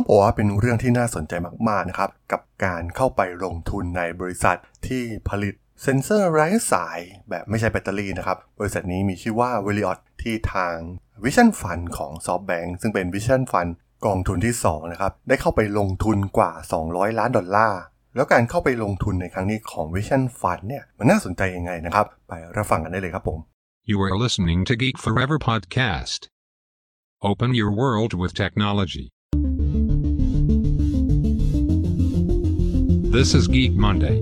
[0.00, 1.32] ต้องบอกว่าเป็นเรื่องที่น่าสนใจ
[1.68, 6.98] มากๆนะครับ กับการเข้าไปลงทุนในบริษัทที่ผลิตเซ็นเซอร์ไร้สาย
[7.30, 10.76] แบบไม่ใช่แบตเตอรี่นะครับ บริษัทนี้มีชื่อว่า v e l i o t ที่ทาง
[11.24, 13.70] Vision Fund ของ SoftBank ซึ่งเป็น Vision Fund
[14.06, 16.52] กองทุนที่ 2 นะครับ ได้เข้าไปลงทุนกว่า
[16.86, 17.80] 200 ล้านดอลลาร์
[18.14, 23.38] แล้วการเข้าไปลงทุนในครั้งนี้ของ Vision Fund เนี่ย มันน่าสนใจยังไงนะครับ ไปรับฟังกันได้เลยครับผม
[23.90, 26.20] You are listening to Geek Forever podcast.
[27.30, 29.06] Open your world with technology.
[33.16, 34.16] This is Geek Monday.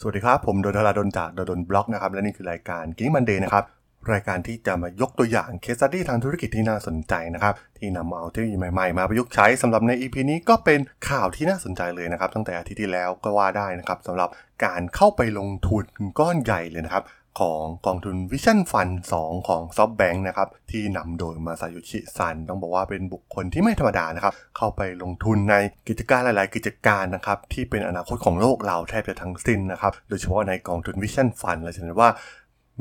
[0.00, 3.64] สวัสดีครับ ผมโดนทราดนจากโดนบล็อกนะครับ และนี่คือรายการ Geek Monday นะครับ
[4.12, 14.28] รายการที่จะมายกตัวอย่างเคสสตี้ทางธุรกิจที่น่าสนใจนะครับ ที่นำเอาเทคโนโลยีใหม่ๆ มาประยุกต์ใช้สำหรับใน EP นี้ก็เป็นข่าวที่น่าสนใจเลยนะครับ ตั้งแต่อาทิตย์ที่แล้วก็ว่าได้นะครับสำหรับ
[14.64, 15.84] การเข้าไปลงทุน
[16.18, 17.04] ก้อนใหญ่เลยนะครับ
[17.40, 25.54] ของกองทุน Vision Fund 2 ของ SoftBank นะครับ ที่นำโดยมาซาโยชิซัน ต้องบอกว่าเป็นบุคคลที่ไม่ธรรมดานะครับ เข้าไปลงทุนใน
[25.88, 32.10] กิจการหลาย ๆ กิจการนะครับ ที่เป็นอนาคตของโลกเราแทบจะทั้งสิ้นนะครับโดยเฉพาะในกองทุน Vision Fund เราจะเห็นว่า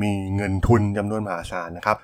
[0.02, 1.98] มีเงินทุนจำนวนมหาศาลนะครับ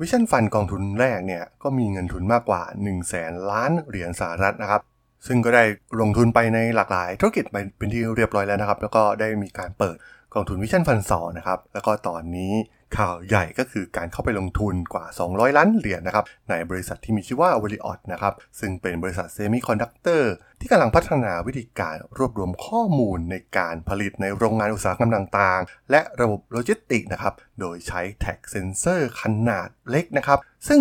[0.00, 4.80] วิชั่นฟันกองทุนแรกเนี่ยก็มีเงินทุนมากกว่า 1 0 0 0 0แสนล้านเหรียญสหรัฐนะครับ
[5.26, 5.64] ซึ่งก็ได้
[6.00, 9.96] ลงทุนไปในหลากหลายธุรกิจไปเป็นที่เรียบร้อยแล้วนะครับ แล้วก็ได้มีการเปิด
[10.34, 12.52] กองทุน Vision Fund สองนะครับ แล้วก็ตอนนี้
[12.98, 20.32] ข่าวใหญ่ก็คือการเข้าไปลงทุนกว่า 200 ล้านเหรียญนะครับ ในบริษัทที่มีชื่อว่า W i l i o t นะครับ ซึ่งเป็นบริษัทเซมิคอนดักเตอร์
[20.66, 30.80] ที่กำลังพัฒนาวิธีการรวบรวมข้อมูลในการผลิตในโรงงานอุตสาหกรรมต่างๆ และระบบโลจิสติกนะครับ โดยใช้แท็กเซนเซอร์ขนาดเล็กนะครับ ซึ่ง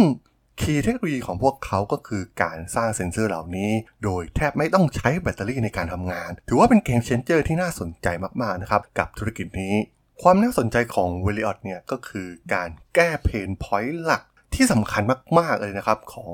[0.61, 3.71] key เทคโนโลยีของพวกเขาก็คือการสร้างเซ็นเซอร์เหล่านี้
[4.03, 8.07] โดยแทบไม่ต้องใช้แบตเตอรี่ในการทำงาน ถือว่าเป็น game changer ที่น่าสนใจ
[8.41, 9.75] มากๆนะครับกับธุรกิจนี้
[10.21, 14.23] ความน่าสนใจของ W i l i o t เนี่ยก็คือการแก้ pain point หลัก
[14.55, 15.03] ที่สำคัญ
[15.39, 16.31] มาก ๆ เลยนะครับ ของ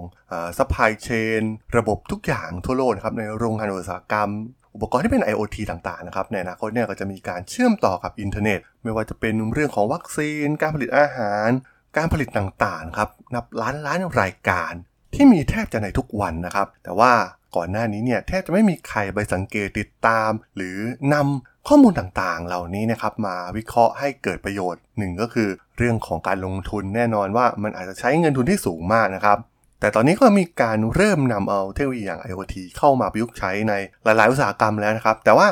[0.58, 1.42] supply chain
[1.78, 4.30] ระบบทุกอย่างทั่วโลกนะครับ ในโรงงานอุตสาหกรรม
[4.76, 11.50] อุปกรณ์ที่เป็น IoT ต่างๆนะครับในอนาคตเนี่ยก็จะมีการเชื่อมต่อกับอินเทอร์เน็ต ไม่ว่าจะเป็นเรื่องของวัคซีน การผลิตอาหาร
[11.98, 14.74] การผลิตต่างๆครับนับล้านล้านรายการ
[15.14, 17.12] ที่มีแทบจะในทุกวันนะครับ แต่ว่า
[17.56, 20.78] ก่อนหน้านี้เนี่ยแทบจะไม่มีใครไปสังเกตติดตาม หรือ
[21.14, 25.50] นำข้อมูลต่างๆ เหล่านี้นะครับมาวิเคราะห์ให้เกิดประโยชน์หนึ่งก็คือ
[25.80, 29.38] เรื่องของการลงทุนแน่นอนว่ามันอาจจะใช้เงินทุนที่สูงมากนะครับ
[29.80, 33.74] แต่ตอนนี้ก็มีการเริ่มนำเอาเทคโนโลยีอย่าง IoT เข้ามาประยุกต์ใช้ใน
[34.04, 35.48] หลาย ๆ อุตสาหกรรมแล้วนะครับ แต่ว่า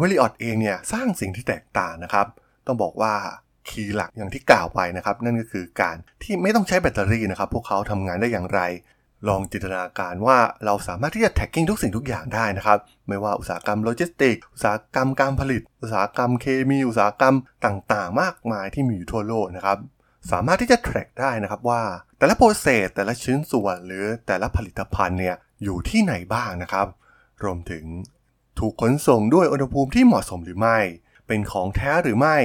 [0.00, 2.26] w e l i o t เองเนี่ยสร้างสิ่งที่แตกต่างนะครับ
[2.66, 3.14] ต้องบอกว่า
[3.68, 8.60] key หลักอย่างที่กล่าวไปนะครับ นั่นก็คือการที่ไม่ต้องใช้แบตเตอรี่นะครับ พวกเขาทำงานได้อย่างไร
[9.28, 19.78] ลองจินตนาการว่าเราสามารถที่จะ tagging ทุกสิ่งทุกอย่างได้นะครับ ไม่ว่าอุตสาหกรรมโลจิสติก อุตสาหกรรมการผลิต อุตสาหกรรมเคมี อุตสาหกรรมต่างๆ มากมายที่มีอยู่ทั่วโลกนะครับ
[20.30, 21.82] สามารถที่จะ track ได้นะครับว่า
[22.18, 26.86] แต่ละ process แต่ละชิ้นส่วนหรือแต่ละผลิตภัณฑ์เนี่ยอยู่ที่ไหนบ้างนะครับ
[27.44, 27.84] รวมถึง
[28.58, 30.78] ถูกขนส่งด้วยอุณหภูมิที่เหมาะสมหรือไม่
[31.26, 32.36] เป็นของแท้หรือไม่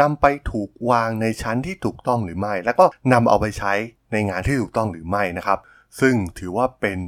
[0.00, 3.72] นำไปถูกวางในชั้นที่ถูกต้องหรือไม่ แล้วก็นำเอาไปใช้
[4.12, 5.58] ในงานที่ถูกต้องหรือไม่นะครับ
[6.00, 6.98] ซึ่งถือว่าเป็น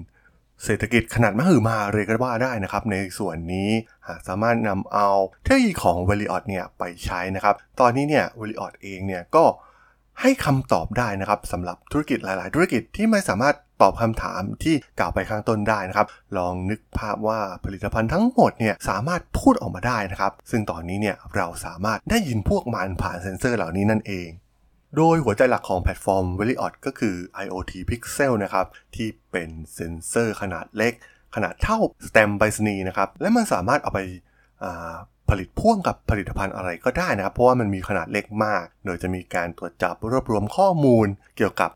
[0.64, 3.70] เศรษฐกิจขนาดมหึมาเลยก็ว่าได้นะครับ ในส่วนนี้
[4.08, 5.08] หากสามารถนำเอา
[5.44, 9.44] เทคโนโลยีของ v e l i o t เนี่ยไปใช้นะครับ ตอนนี้เนี่ย v e l i o t เองเนี่ยก็
[10.20, 16.06] ให้คำตอบได้นะครับสำหรับธุรกิจหลาย ๆ ธุรกิจที่ไม่สามารถตอบคำถามที่กล่าวไปข้างต้นได้นะครับ
[16.36, 24.28] ลองนึกภาพว่าผลิตภัณฑ์ทั้งหมดเนี่ยสามารถพูดออกมาได้นะครับ ซึ่งตอนนี้เนี่ยเราสามารถได้ยินพวกมันผ่านเซ็นเซอร์เหล่านี้นั่นเอง
[24.96, 30.92] โดยหัวใจหลักของแพลตฟอร์ม W i l i o t ก็คือ IoT Pixel นะครับ ที่เป็นเซ็นเซอร์ขนาดเล็ก
[31.34, 31.78] ขนาดเท่า
[32.08, 34.00] แสตมป์ไปรษณีย์นะครับ และมันสามารถเอาไป
[35.30, 41.06] ผลิตพ่วงกับผลิตภัณฑ์อะไรก็ได้นะครับ เพราะว่ามันมีขนาดเล็กมาก โดยจะมีการตรวจจับรวบรวมข้อมูล
[41.36, 41.70] เกี่ยวกับ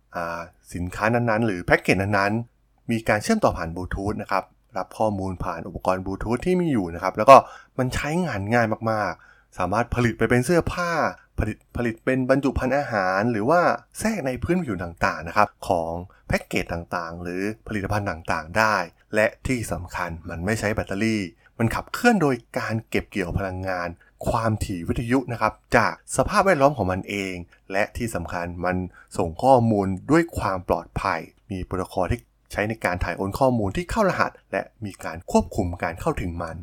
[0.75, 4.45] สินค้านั้นๆ หรือแพ็กเกจนั้นๆ มีการเชื่อมต่อผ่านบลูทูธนะครับ
[4.77, 7.37] รับข้อมูลผ่านอุปกรณ์บลูทูธที่มีอยู่นะครับ แล้วก็
[7.79, 10.91] มันใช้งานง่ายมากๆ สามารถผลิตไปเป็นเสื้อผ้า
[11.39, 13.61] ผลิตผลิตเป็นบรรจุภัณฑ์อาหาร หรือว่า
[13.99, 15.93] แทรกในพื้นผิวต่างๆนะครับของ
[16.29, 18.77] แพ็กเกจต่างๆ หรือผลิตภัณฑ์ต่างๆ ได้
[19.15, 21.23] และที่สำคัญมันไม่ใช้แบตเตอรี่
[21.59, 23.89] มันขับเคลื่อนโดยการเก็บเกี่ยวพลังงาน
[24.29, 27.35] ความถี่วิทยุนะครับจากสภาพแวดล้อมของมันเอง
[27.73, 28.77] และที่สำคัญมัน
[29.19, 32.21] ส่งข้อมูลด้วยความปลอดภัย มีโปรโตคอลที่
[32.53, 36.57] ใช้ในการถ่ายโอนข้อมูลที่เข้ารหัส และมีการควบคุมการเข้าถึงมัน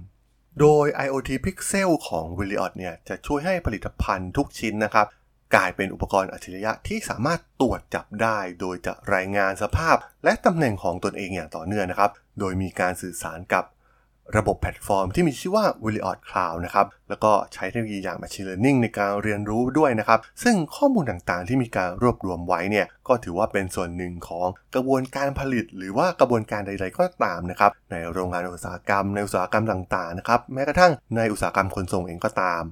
[0.59, 5.07] โดย IoT Pixel ของ W i l i o t เนี่ยจะช่วยให้ผลิตภัณฑ์ทุกชิ้นนะครับ
[5.55, 13.63] กลายเป็นอุปกรณ์อัจฉริยะที่สามารถตรวจจับได้ โดยจะรายงานสภาพ และตำแหน่งของตนเองอย่างต่อเนื่องนะครับ โดยมีการสื่อสารกับ
[14.37, 22.85] ระบบแพลตฟอร์มที่มีชื่อว่า W i l i o t Cloud นะครับ แล้วก็ใช้เทคโนโลยีอย่าง Machine Learning ในการเรียนรู้ด้วยนะครับ ซึ่งข้อมูลต่างๆ ที่มีการรวบรวมไว้เนี่ย
[23.07, 32.63] ก็ถือว่าเป็นส่วนหนึ่งของกระบวนการผลิต หรือว่ากระบวนการใด ๆ ก็ตามนะครับ ในโรงงานอุตสาหกรรม ในอุตสาหกรรมต่างๆ นะครับ แม้กระทั่งในอุตสาหกรรมขนส่งเองก็ตาม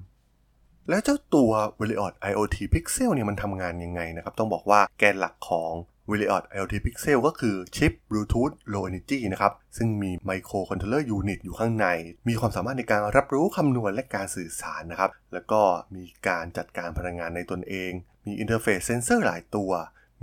[0.90, 5.72] แล้วเจ้าตัว w i l l i o t IoT Pixel เนี่ยมันทำงานยังไงนะครับ ต้องบอกว่าแกนหลักของ
[6.10, 10.12] w i l l i o t IoT Pixel ก็คือชิป Bluetooth Low Energy นะครับ ซึ่งมี
[10.30, 11.88] Microcontroller Unit อยู่ข้างใน
[12.28, 15.62] มีความสามารถในการรับรู้คำนวณและการสื่อสารนะครับ แล้วก็
[15.96, 17.92] มีการจัดการพลังงานในตนเอง
[18.26, 19.72] มีอินเทอร์เฟซเซนเซอร์หลายตัว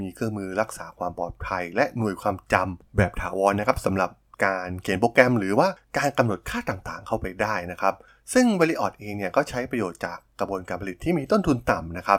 [0.00, 4.10] มีเครื่องมือรักษาความปลอดภัย และหน่วยความจำแบบถาวรนะครับสำหรับ
[4.44, 5.68] การเขียนโปรแกรมหรือว่า
[5.98, 7.94] การกำหนดค่าต่างๆ เข้าไปได้นะครับ
[8.32, 12.18] ซึ่ง W i l i o t เองเนี่ยก็ใช้ประโยชน์จากกระบวนการผลิตที่มีต้นทุนต่ำนะครับ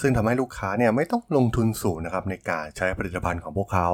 [0.00, 3.88] ซึ่งทำให้ลูกค้าเนี่ยไม่ต้องลงทุนสูงนะครับในการใช้ผลิตภัณฑ์ของพวกเขา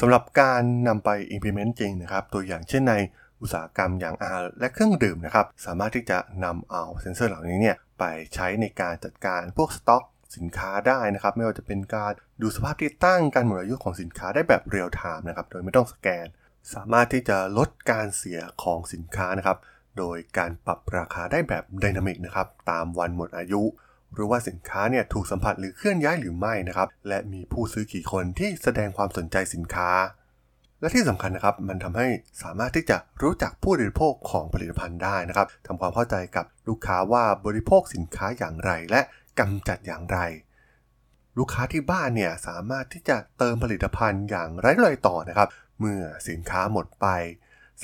[0.00, 2.94] สำหรับการนำไป implement จริงนะครับ ตัวอย่างเช่นใน
[3.40, 8.04] อุตสาหกรรมอย่างอาหารและเครื่องดื่มนะครับ สามารถที่จะนำเอาเซ็นเซอร์เหล่านี้เนี่ยไป
[8.34, 10.02] ใช้ในการจัดการพวกสต็อก
[10.36, 12.12] สินค้าได้นะครับ ไม่ว่าจะเป็นการ
[12.42, 16.26] ดูสภาพที่ตั้งการหมดอายุของสินค้าได้แบบเรียลไทม์นะครับโดยไม่ต้องสแกน
[16.74, 19.58] สามารถที่จะลดการเสียของสินค้านะครับ
[19.98, 23.62] โดยการปรับราคาได้แบบ dynamic นะครับตามวันหมดอายุ
[24.14, 29.90] หรือว่าสินค้าเนี่ยถูกสัมผัสหรือเคลื่อนย้ายหรือไม่นะครับ และมีผู้ซื้อกี่คนที่แสดงความสนใจสินค้า
[30.80, 32.06] และที่สำคัญนะครับ มันทำให้
[32.42, 39.00] สามารถที่จะรู้จักผู้บริโภคของผลิตภัณฑ์ได้นะครับทำความเข้าใจกับลูกค้าว่าบริโภคสินค้าอย่างไร และ
[39.40, 40.18] กำจัดอย่างไร
[41.38, 45.48] ลูกค้าที่บ้านเนี่ยสามารถที่จะเติมผลิตภัณฑ์อย่างไร้รอยต่อนะครับ
[45.80, 47.06] เมื่อสินค้าหมดไป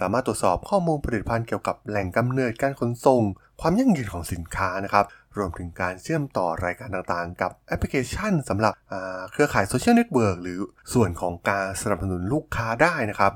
[0.01, 3.23] สามารถตรวจสอบข้อมูลผลิตภัณฑ์เกี่ยวกับแหล่งกำเนิดการขนส่ง
[3.61, 5.05] ความยั่งยืนของสินค้านะครับ
[5.37, 8.73] รวมถึงการเชื่อมต่อรายการต่างๆ กับแอปพลิเคชันสำหรับ
[9.33, 10.59] เครือข่าย social network หรือ
[10.95, 13.33] ส่วนของการสนับสนุนลูกค้าได้นะครับ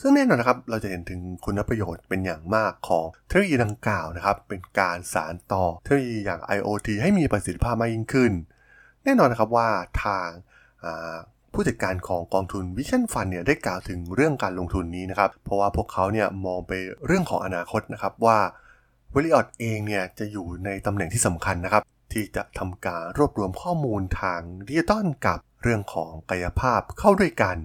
[0.00, 8.32] ซึ่งแน่นอนนะครับ เราจะเห็นถึงคุณประโยชน์เป็นอย่างมากของเทคโนโลยีดังกล่าวนะครับ เป็นการสานต่อเทคโนโลยีอย่าง IoT ให้มีประสิทธิภาพมากยิ่งขึ้น
[9.04, 9.68] แน่นอนนะครับว่า
[10.04, 10.28] ทาง
[11.52, 16.72] ผู้จัดการของกองทุนวิชั่นฟันเนี่ยได้กล่าวถึงเรื่องการลงทุนนี้นะครับ เพราะว่าพวกเขาเนี่ยมองไป
[17.06, 18.38] เรื่องของอนาคตนะครับว่า
[19.14, 21.82] วิลลิออตเองเนี่ยจะอยู่ในตำแหน่งที่สำคัญนะครับ
[22.12, 27.56] ที่จะทำการรวบรวมข้อมูลทางดิจิตอลกับเรื่องของกายภาพเข้าด้วยกัน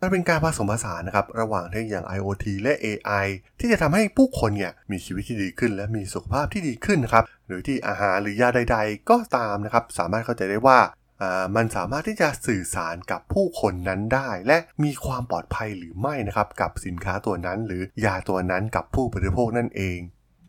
[0.00, 3.26] มันเป็นการผสมผสานนะครับ ระหว่างเทคโนโลยีอย่าง IoT และ AI
[3.60, 10.78] ที่จะทำให้ผู้คนเนี่ยมีชีวิตที่ดีขึ้น และมีสุขภาพที่ดีขึ้นนะครับ หรือที่อาหารหรือยาใด ๆ ก็ตามนะครับ สามารถเข้าใจได้ว่า
[11.56, 19.98] มันสามารถที่จะสื่อสารกับผู้คนนั้นได้ และมีความปลอดภัยหรือไม่นะครับ กับสินค้าตัวนั้น หรือยาตัวนั้นกับผู้บริโภคนั่นเอง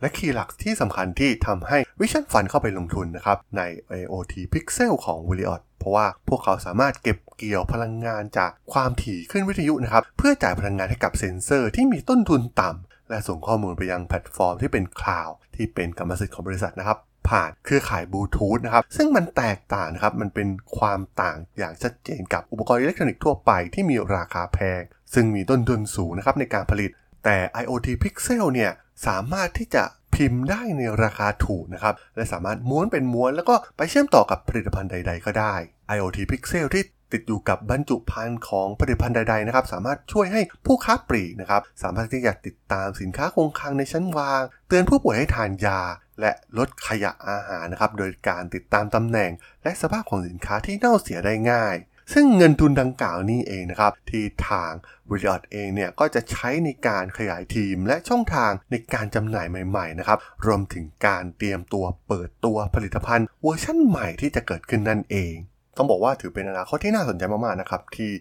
[0.02, 3.62] และ key หลักที่สำคัญที่ทำให้ Vision Fund เข้าไปลงทุนนะครับใน
[4.00, 16.98] IoT Pixel ของ W i l i o t เพราะว่าพวกเขาสามารถเก็บเกี่ยวพลังงานจากความถี่คลื่นวิทยุนะครับเพื่อจ่ายพลังงานให้กับเซ็นเซอร์ที่มีต้นทุนต่ำและส่งข้อมูลไปยังแพลตฟอร์มที่เป็นคลาวด์ที่เป็นกรรมสิทธิ์ของบริษัทนะครับ
[17.30, 20.48] ผ่านเครือข่ายบลูทูธนะครับ ซึ่งมันแตกต่างนะครับ มันเป็น
[20.78, 24.82] ความต่างอย่างชัดเจนกับอุปกรณ์อิเล็กทรอนิกส์ทั่วไปที่มีราคาแพง
[25.14, 26.92] ซึ่งมีต้นทุนสูงนะครับในการผลิต
[27.24, 28.72] แต่ IoT Pixel เนี่ย
[29.08, 29.84] สามารถที่จะ
[30.16, 35.56] พิมพ์ได้ในราคาถูกนะครับ และสามารถม้วนเป็นม้วนแล้วก็ไปเชื่อมต่อกับผลิตภัณฑ์ใด ๆ ก็ได้
[35.96, 36.84] IoT Pixel ที่
[37.14, 45.80] ติดอยู่กับบรรจุภัณฑ์ของผลิตภัณฑ์ใดๆนะครับ สามารถช่วยให้ผู้ค้าปลีกนะครับ สามารถที่จะติดตามสินค้าคงคลังในชั้นวาง เตือนผู้ป่วยให้ทานยา
[46.22, 49.32] และลดขยะอาหารนะครับ โดยการติดตามตำแหน่ง
[49.64, 51.76] และสภาพของสินค้าที่เน่าเสียได้ง่าย
[52.14, 54.72] ซึ่งเงินทุนดังกล่าวนี้เองนะครับ ที่ทาง
[55.10, 65.34] บริษัทเองเนี่ยก็จะใช้ในการขยายทีมและช่องทางในการจำหน่ายใหม่ๆนะครับ รวมถึงการเตรียมตัวเปิดตัวผลิตภัณฑ์เวอร์ชั่นใหม่ที่จะเกิดขึ้นนั่นเอง
[65.78, 68.12] ต้องบอกว่าถือเป็นอนาคตที่น่าสนใจมากๆนะครับที่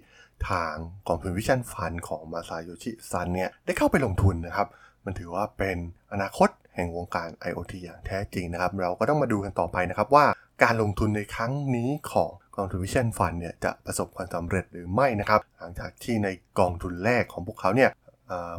[0.49, 0.75] ทาง
[1.09, 4.69] กองทุน Vision Fund ของมาซาโยชิซันเนี่ยได้เข้าไปลงทุนนะครับ
[5.05, 5.77] มันถือว่าเป็น
[6.13, 10.25] อนาคตแห่งวงการ IoT อย่างแท้จริงนะครับ เราก็ต้องมาดูกันต่อไปนะครับว่า
[10.63, 12.31] การลงทุนในครั้งนี้ของ
[12.63, 17.91] องทุนวิชั่นฟันเนี่ยจะประสบความสำเร็จหรือไม่นะครับ หลังจากที่ในกองทุนแรกของพวกเขาเนี่ย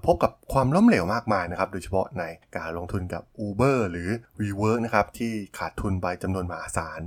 [0.05, 2.23] พบกับความล้มเหลวมากมายนะครับ โดยเฉพาะใน
[2.57, 7.01] การลงทุนกับ Uber หรือ WeWork นะครับที่ขาดทุนไปจำนวนมหาศาล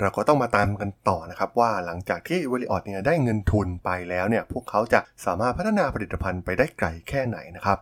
[0.00, 7.78] เราก็ต้องมาตามกันต่อนะครับว่าหลังจากที่วอลิออดเนี่ยได้เงินทุนไปแล้วเนี่ยพวกเขาจะสามารถพัฒนาผลิตภัณฑ์ไปได้ไกลแค่ไหนนะครับ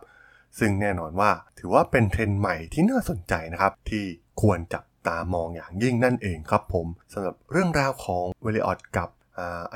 [0.59, 4.03] ซึ่งแน่นอนว่าถือว่าเป็นเทรนด์ใหม่ที่น่าสนใจนะครับที่
[4.41, 9.09] ควรจับ ตามองอย่างยิ่งนั่นเองครับผมสำหรับเรื่องราวของ Wiliot กับ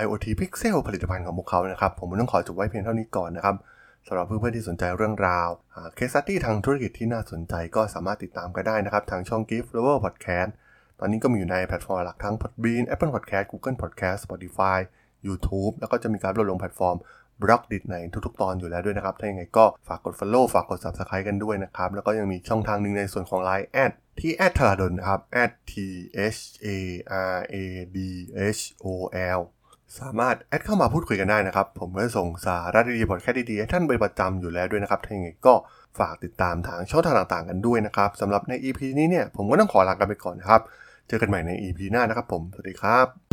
[0.03, 3.55] IoT Pixel ผลิตภัณฑ์ของพวกเขานะครับผมต้องขอจบไว้เพียงเท่านี้ก่อนนะครับ
[4.07, 5.49] สำหรับเพื่อนๆที่สนใจเรื่องราว
[5.95, 10.51] case study ทางธุรกิจที่น่าสนใจก็สามารถติดตามกันได้นะครับ ทางช่อง Geek Forever Podcast
[10.99, 14.77] ตอนนี้ก็มีอยู่ในแพลตฟอร์มหลักทั้ง Podbean Apple Podcast Google Podcast Spotify
[15.27, 16.97] YouTube แล้วก็จะมีการโพสต์ลงแพลตฟอร์ม
[17.43, 17.95] Blockdit ใน
[18.25, 25.19] ทุกๆ ตอนอยู่แล้วด้วยนะครับ ถ้าอย่างไรก็ฝากกด Follow ฝากกด Subscribe กันด้วยนะครับ แล้วก็ยังมีช่องทางหนึ่งในส่วนของ Line แอดที่แอดทราดนนะครับ
[25.71, 25.73] t
[26.35, 26.67] h a
[27.35, 27.55] r a
[27.95, 27.97] d
[28.59, 28.85] h o
[29.37, 29.39] l
[29.99, 35.53] สามารถแอดเข้ามาพูดคุยกันได้นะครับ ผมก็ส่งสาระดีๆพอดแคสต์ดีๆให้ท่านเป็นประจำอยู่แล้วด้วยนะครับ ถ้าอย่างไรก็
[35.99, 40.61] ฝากติดตามทางช่องทางต่างๆกันด้วยนะครับสำหรับใน EP นี้เนี่ยผมก็ต้องขอลากันไปก่อนนะครับ
[41.07, 43.30] เจอกันใหม่ใน EP หน้านะครับผม สวัสดีครับ